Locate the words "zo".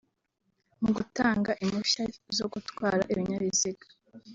2.37-2.45